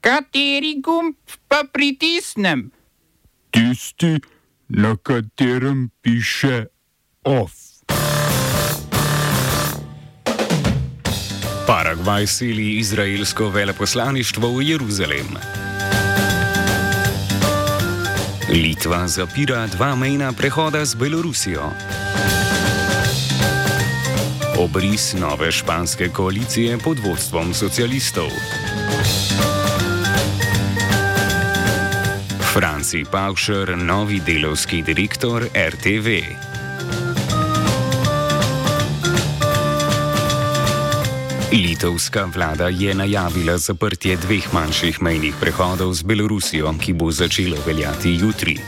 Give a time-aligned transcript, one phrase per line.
[0.00, 1.14] Kateri gumb
[1.48, 2.70] pa pritisnem?
[3.52, 4.16] Tisti,
[4.68, 6.66] na katerem piše
[7.24, 7.52] OF.
[11.66, 15.36] Paragvaj sili izraelsko veleposlaništvo v Jeruzalem.
[18.48, 21.70] Litva zapira dva mejna prehoda z Belorusijo.
[24.58, 28.30] Obris nove španske koalicije pod vodstvom socialistov.
[32.50, 36.08] Franci Pavšer, novi delovski direktor RTV.
[41.52, 48.18] Litovska vlada je najavila zaprtje dveh manjših mejnih prehodov z Belorusijo, ki bo začelo veljati
[48.18, 48.58] jutri.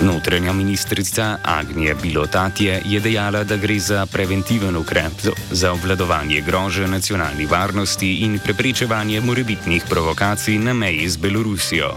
[0.00, 7.46] Notranja ministrica Agnija Bilotatje je dejala, da gre za preventiven ukrep za obvladovanje grože nacionalni
[7.46, 11.94] varnosti in preprečevanje morebitnih provokacij na meji z Belorusijo.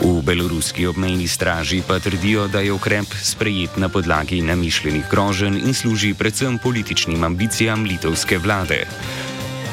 [0.00, 5.74] V beloruski obmejni straži pa trdijo, da je ukrep sprejet na podlagi namišljenih groženj in
[5.74, 8.86] služi predvsem političnim ambicijam litovske vlade.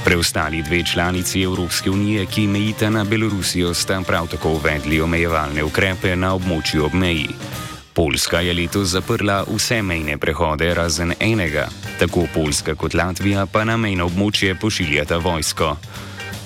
[0.05, 6.15] Preostali dve članici Evropske unije, ki mejita na Belorusijo, sta prav tako uvedli omejevalne ukrepe
[6.15, 7.27] na območju obmeji.
[7.93, 11.67] Poljska je letos zaprla vse mejne prehode razen enega,
[11.99, 15.75] tako Poljska kot Latvija pa na mejno območje pošiljata vojsko.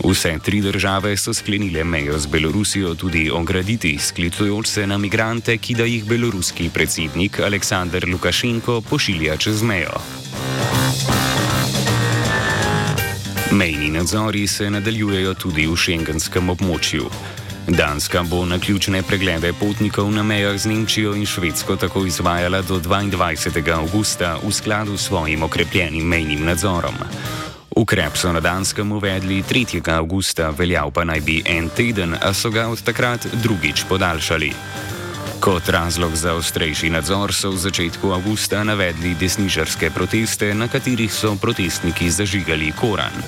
[0.03, 5.75] Vse tri države so sklenile mejo z Belorusijo tudi ograditi, sklicujoč se na migrante, ki
[5.75, 10.01] da jih beloruski predsednik Aleksandr Lukašenko pošilja čez mejo.
[13.51, 17.09] Mejni nadzori se nadaljujejo tudi v šengenskem območju.
[17.67, 22.79] Danska bo na ključne preglede potnikov na mejah z Nemčijo in Švedsko tako izvajala do
[22.79, 23.71] 22.
[23.71, 26.93] augusta v skladu s svojim okrepljenim mejnim nadzorom.
[27.75, 29.83] Ukrep so na Danskem uvedli 3.
[29.91, 34.51] augusta, veljal pa naj bi en teden, a so ga od takrat drugič podaljšali.
[35.39, 41.35] Kot razlog za ostrejši nadzor so v začetku avgusta navedli desnižarske proteste, na katerih so
[41.35, 43.19] protestniki zažigali Koran.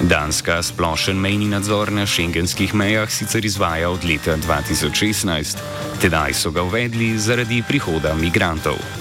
[0.00, 5.56] Danska splošen mejni nadzor na šengenskih mejah sicer izvaja od leta 2016,
[6.00, 8.99] tedaj so ga uvedli zaradi prihoda migrantov.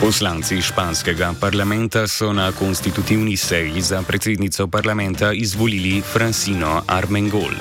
[0.00, 7.52] Poslanci španskega parlamenta so na konstitutivni seji za predsednico parlamenta izvolili Francino Armengol,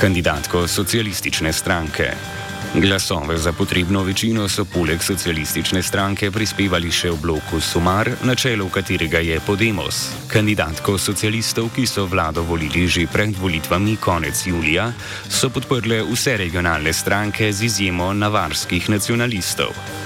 [0.00, 2.10] kandidatko socialistične stranke.
[2.74, 8.66] Glasove za potrebno večino so poleg socialistične stranke prispevali še v bloku Sumar, na čelu
[8.68, 14.90] katerega je Podemos, kandidatko socialistov, ki so vlado volili že pred volitvami konec julija,
[15.30, 20.05] so podprle vse regionalne stranke z izjemo navarskih nacionalistov.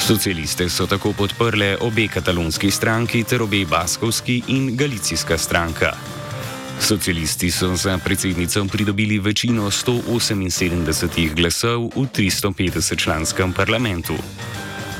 [0.00, 5.92] Socialiste so tako podprle obe katalonski stranki ter obe baskovski in galicijska stranka.
[6.80, 14.14] Socialisti so za predsednico pridobili večino 178 glasov v 350-članskem parlamentu.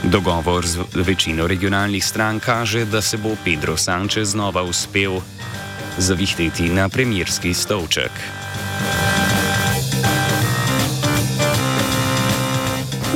[0.02, 5.20] Dogovor z večino regionalnih strank kaže, da se bo Pedro Sanchez znova uspel
[5.98, 8.39] zavihteti na premjerski stolček.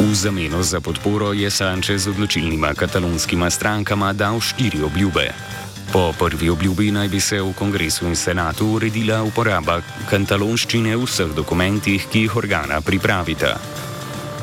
[0.04, 5.32] V zameno za podporo je Sanchez odločilnima katalonskima strankama dal štiri obljube.
[5.92, 11.32] Po prvi obljubi naj bi se v kongresu in senatu uredila uporaba katalonščine v vseh
[11.32, 13.56] dokumentih, ki jih organa pripravita.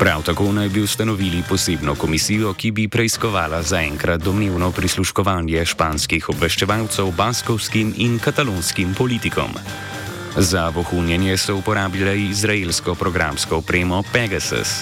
[0.02, 7.14] Prav tako naj bi ustanovili posebno komisijo, ki bi preiskovala zaenkrat domnevno prisluškovanje španskih obveščevalcev
[7.14, 9.54] baskovskim in katalonskim politikom.
[10.42, 14.82] Za vohunjenje so uporabljali izraelsko programsko opremo Pegasus.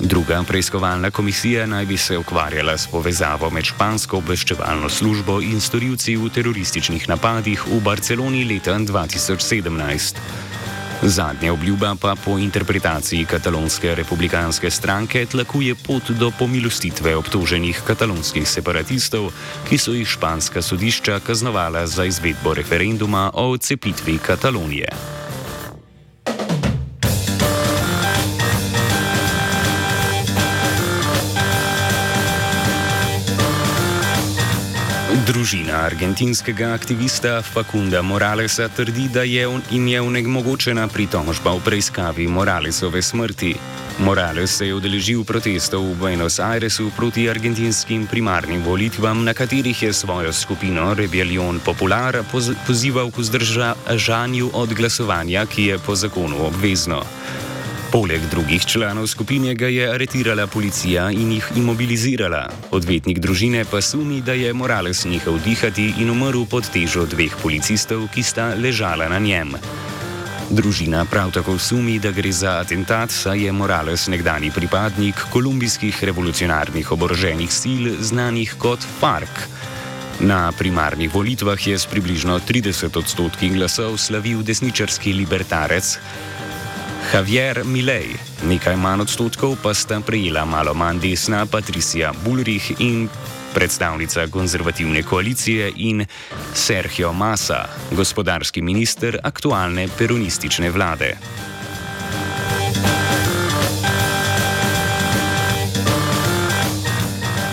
[0.00, 6.16] Druga preiskovalna komisija naj bi se ukvarjala s povezavo med špansko obveščevalno službo in storilci
[6.16, 10.14] v terorističnih napadih v Barceloni leta 2017.
[11.02, 19.30] Zadnja obljuba pa po interpretaciji katalonske republikanske stranke tlakuje pot do pomilostitve obtoženih katalonskih separatistov,
[19.68, 25.17] ki so jih španska sodišča kaznovala za izvedbo referenduma o odcepitvi Katalonije.
[35.28, 43.02] Družina argentinskega aktivista Facunda Moralesa trdi, da je jim je onemogočena pritožba v preiskavi Moralesove
[43.02, 43.52] smrti.
[43.98, 49.92] Morales se je udeležil protestov v Buenos Airesu proti argentinskim primarnim volitvam, na katerih je
[49.92, 52.24] svojo skupino Rebellion Popular
[52.66, 57.04] pozival k vzdržanju od glasovanja, ki je po zakonu obvezno.
[57.92, 62.50] Poleg drugih članov skupine ga je aretirala policija in jih imobilizirala.
[62.70, 68.04] Odvetnik družine pa sumi, da je Morales nehal dihati in umrl pod težo dveh policistov,
[68.12, 69.56] ki sta ležala na njem.
[70.50, 76.92] Družina prav tako sumi, da gre za atentat, saj je Morales nekdani pripadnik kolumbijskih revolucionarnih
[76.92, 79.48] oboroženih sil, znanih kot FARC.
[80.20, 85.96] Na primarnih volitvah je s približno 30 odstotki glasov slavil desničarski libertarec
[87.08, 88.12] Javier Milei,
[88.44, 93.08] nekaj manj odstotkov pa sta prejela malo manj desna Patricia Bullrich in
[93.54, 96.04] predstavnica konzervativne koalicije in
[96.54, 97.64] Sergio Massa,
[97.96, 101.14] gospodarski minister aktualne peronistične vlade.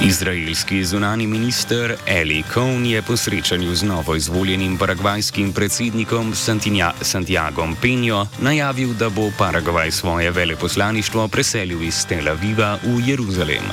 [0.05, 6.33] Izraelski zunani minister Eli Cohn je po srečanju z novo izvoljenim paragvajskim predsednikom
[7.01, 13.65] Santiagom Penjo najavil, da bo Paragvaj svoje veleposlaništvo preselil iz Tel Aviva v Jeruzalem.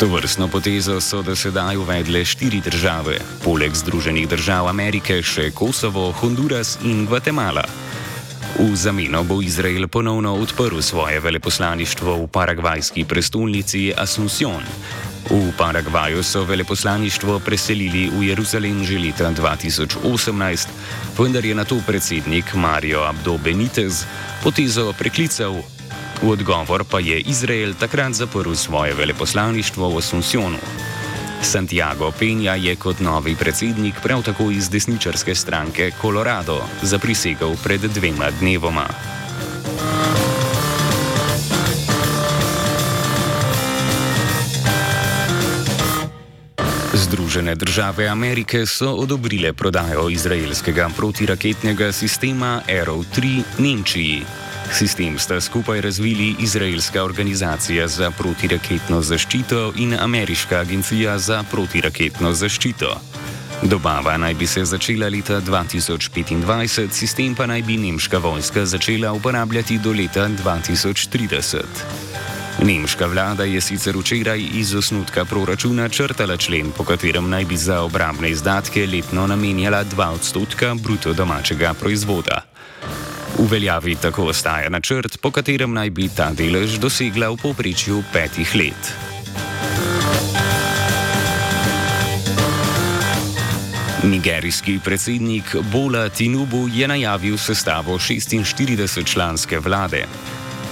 [0.00, 6.12] To vrstno potezo so do sedaj uvedle štiri države, poleg Združenih držav Amerike še Kosovo,
[6.12, 7.64] Honduras in Gvatemala.
[8.58, 14.62] V zameno bo Izrael ponovno odprl svoje veleposlaništvo v paragvajski prestolnici Asuncion.
[15.30, 20.68] V Paragvaju so veleposlaništvo preselili v Jeruzalem že leta 2018,
[21.18, 24.04] vendar je na to predsednik Mario Abdo Benitez
[24.42, 25.62] potezo preklical
[26.22, 30.58] V odgovor pa je Izrael takrat zaprl svoje veleposlaništvo v Asuncionu.
[31.42, 38.30] Santiago Penja je kot novi predsednik prav tako iz desničarske stranke Colorado zaprisegal pred dvema
[38.40, 39.17] dnevoma.
[47.08, 54.22] Združene države Amerike so odobrile prodajo izraelskega protiraketnega sistema Arrow 3 Nemčiji.
[54.72, 63.00] Sistem sta skupaj razvili Izraelska organizacija za protiraketno zaščito in Ameriška agencija za protiraketno zaščito.
[63.62, 69.78] Dobava naj bi se začela leta 2025, sistem pa naj bi nemška vojska začela uporabljati
[69.78, 72.27] do leta 2030.
[72.58, 77.82] Nemška vlada je sicer včeraj iz osnutka proračuna črtala člen, po katerem naj bi za
[77.82, 82.42] obrambne izdatke letno namenjala 2 odstotka bruto domačega proizvoda.
[83.38, 88.54] V veljavi tako ostaja načrt, po katerem naj bi ta delež dosegla v povprečju petih
[88.54, 88.92] let.
[94.04, 100.06] Nigerijski predsednik Bola Tinubu je najavil sestavo 46-članske vlade.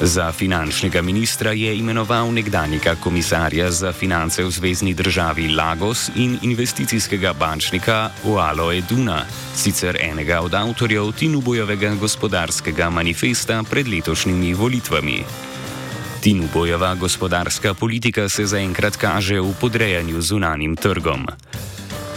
[0.00, 7.32] Za finančnega ministra je imenoval nekdanjega komisarja za finance v zvezdni državi Lagos in investicijskega
[7.32, 15.24] bančnika Oalo Eduna, sicer enega od avtorjev Tinubojevega gospodarskega manifesta pred letošnjimi volitvami.
[16.20, 21.26] Tinubojeva gospodarska politika se zaenkrat kaže v podrejanju zunanim trgom.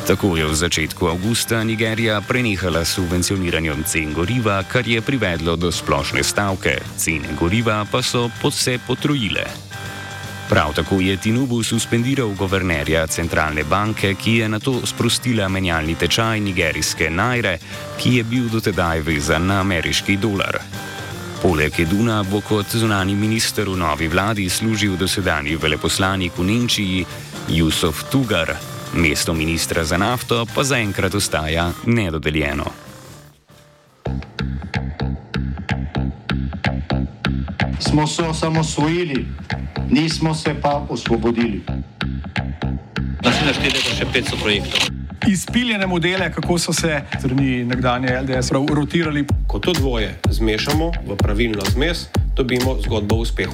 [0.09, 5.69] Tako je v začetku avgusta Nigerija prenehala s subvencioniranjem cen goriva, kar je privedlo do
[5.69, 9.45] splošne stavke, cene goriva pa so se potrojile.
[10.49, 16.41] Prav tako je Tinubu suspendiral guvernerja centralne banke, ki je na to sprostila menjalni tečaj
[16.41, 17.59] nigerijske najre,
[18.01, 20.57] ki je bil dotedaj vezan na ameriški dolar.
[21.41, 27.05] Poleg Eduna bo kot zunani minister v novi vladi služil dosedani veleposlanik v Nemčiji
[27.53, 28.78] Jusuf Tugar.
[28.93, 32.65] Mesto ministra za nafto pa zaenkrat ostaja nedodeljeno.
[37.79, 39.25] Smo se osamosvojili,
[39.89, 41.61] nismo se pa osvobodili.
[43.23, 44.79] Naslednje število je še 500 projektov.
[45.27, 49.25] Izpiljene modele, kako so se strani nekdanje LDS rotirali.
[49.47, 53.53] Ko to dvoje zmešamo v pravilno zmes, dobimo zgodbo o uspehu.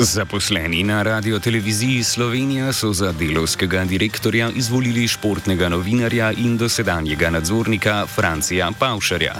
[0.00, 8.06] Zaposleni na radio televiziji Slovenija so za delovskega direktorja izvolili športnega novinarja in dosedanjega nadzornika
[8.06, 9.34] Francija Paušarja.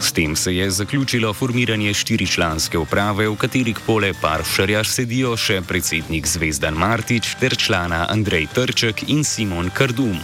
[0.00, 6.26] S tem se je zaključilo formiranje štiričlanske uprave, v kateri poleg Paušarja sedijo še predsednik
[6.26, 10.20] Zvezdan Martič ter člana Andrej Trček in Simon Kardum.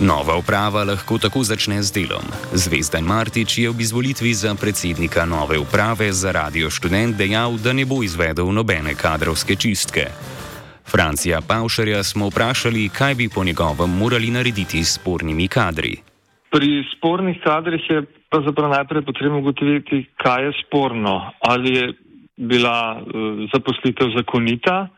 [0.00, 2.26] Nova uprava lahko tako začne z delom.
[2.52, 7.88] Zvezdan Martič je ob izvolitvi za predsednika nove uprave za radio študent dejal, da ne
[7.88, 10.12] bo izvedel nobene kadrovske čistke.
[10.84, 15.96] Francija Paušarja smo vprašali, kaj bi po njegovem morali narediti s spornimi kadri.
[16.52, 21.32] Pri spornih kadrih je pravzaprav najprej potrebno ugotoviti, kaj je sporno.
[21.40, 21.92] Ali je
[22.36, 24.88] bila uh, zaposlitev zakonita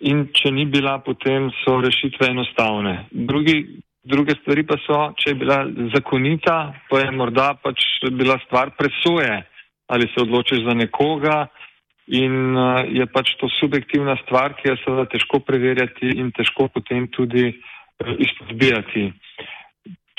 [0.00, 3.04] in če ni bila, potem so rešitve enostavne.
[3.12, 6.56] Drugi, druge stvari pa so, če je bila zakonita,
[6.90, 7.82] pa je morda pač
[8.12, 9.42] bila stvar presoje,
[9.88, 11.46] ali se odločiš za nekoga
[12.06, 17.08] in uh, je pač to subjektivna stvar, ki je seveda težko preverjati in težko potem
[17.08, 19.08] tudi uh, izpodbijati.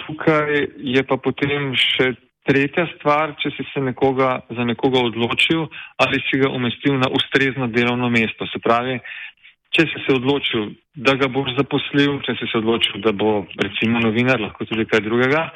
[0.01, 2.15] Tukaj je pa potem še
[2.45, 5.65] tretja stvar, če si se nekoga, za nekoga odločil
[6.01, 8.45] ali si ga umestil na ustrezno delovno mesto.
[8.49, 8.99] Se pravi,
[9.75, 13.99] če si se odločil, da ga boš zaposlil, če si se odločil, da bo recimo
[14.03, 15.49] novinar, lahko tudi kaj drugega,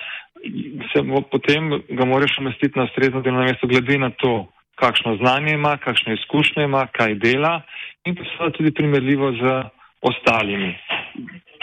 [0.92, 4.48] se bo, potem ga moraš umestiti na ustrezno delovno mesto glede na to,
[4.80, 7.60] kakšno znanje ima, kakšne izkušnje ima, kaj dela
[8.08, 9.56] in pa seveda tudi primerljivo z
[10.02, 10.72] ostalimi.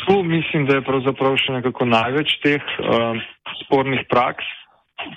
[0.05, 3.17] Tu mislim, da je pravzaprav še nekako največ teh uh,
[3.65, 4.45] spornih praks,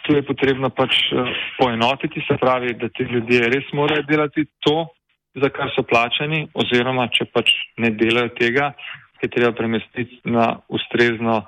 [0.03, 4.87] tu je potrebno pač eh, poenotiti, se pravi, da ti ljudje res morajo delati to,
[5.35, 8.73] za kar so plačani, oziroma če pač ne delajo tega,
[9.21, 11.43] je treba premestiti na ustrezno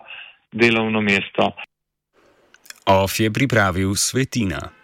[0.52, 1.52] delovno mesto.
[2.86, 4.81] OF je pripravil svetina.